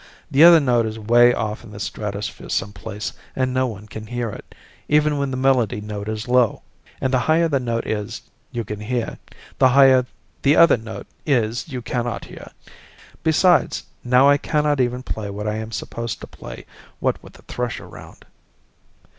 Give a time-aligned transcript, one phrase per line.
[0.31, 4.31] "The other note is way off in the stratosphere someplace and no one can hear
[4.31, 4.55] it,
[4.89, 6.63] even when the melody note is low.
[6.99, 9.19] And the higher the note is you can hear,
[9.59, 10.07] the higher
[10.41, 12.49] the other note is you cannot hear.
[13.21, 16.65] Besides, now I cannot even play what I am supposed to play,
[16.99, 18.25] what with the thrush around."